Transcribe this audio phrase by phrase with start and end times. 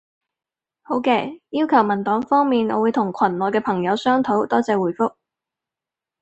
[0.81, 4.47] 好嘅，要求文檔方面，我會同群內嘅朋友商討。
[4.47, 5.13] 多謝回覆